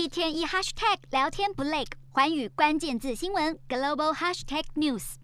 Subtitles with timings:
[0.00, 5.16] 一天一 hashtag 聊天不累，寰宇关键字新闻 global hashtag news。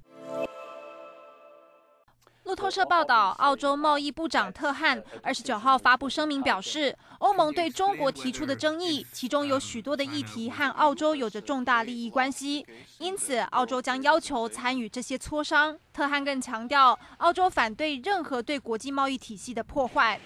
[2.45, 12.67] 路透社报道，澳洲贸易部长特汉二十九号发布声明表示，欧盟对中国提出的争议，其中有许多的议题和澳洲有着重大利益关系，
[12.99, 15.75] 因此澳洲将要求参与这些磋商。
[15.91, 20.21] 特汉更强调，澳洲反对任何对国际贸易体系的破坏。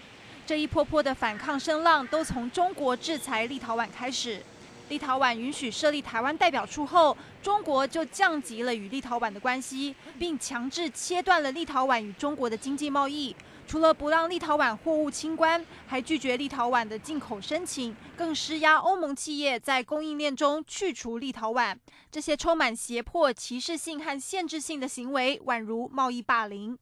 [0.51, 4.43] 这一波波的反抗声浪都从中国制裁立陶宛开始。
[4.89, 13.37] 立陶宛允许设立台湾代表处后，中国就降级了与立陶宛的关系，并强制切断了立陶宛与中国的经济贸易。
[13.69, 21.77] 除了不让立陶宛货物清关，还拒绝立陶宛的进口申请，更施压欧盟企业在供应链中去除立陶宛。
[22.11, 26.77] 这些充满胁迫、歧视性和限制性的行为，宛如贸易霸凌。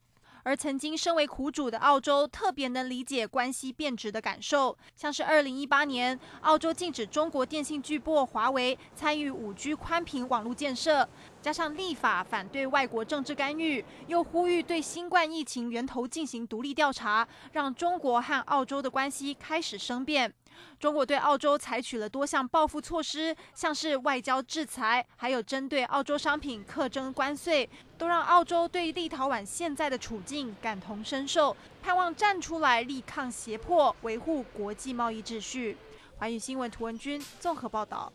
[0.48, 4.74] 而曾经身为苦主的澳洲，特别能理解关系变质的感受。
[4.97, 11.07] 像是二零一八年，澳洲禁止中国电信巨擘华为参与五 G 宽频网络建设，
[11.43, 20.32] 加上立法反对外国政治干预，又呼吁对新冠疫情源头进行独立调查，让中国和澳洲的关系开始生变。
[20.80, 35.77] 中国对澳洲采取了多项报复措施，像是外交制裁，还有针对澳洲商品课征关税，都让澳洲对立陶宛现在的处境感同身受，盼望站出来力抗胁迫，维护国际贸易秩序。
[36.19, 38.13] 环宇新闻图文君综合报道。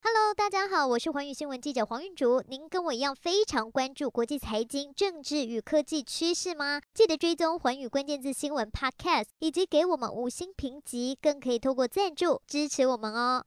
[0.00, 2.42] Hello，大家好，我是环宇新闻记者黄韵竹。
[2.48, 6.80] 您跟我一样非常关注国际财经、政治与科技趋势吗？
[6.94, 13.44] 记得追踪环宇关键字新闻 Podcast，以及给我们五星评级，更可以透过赞助支持我们哦。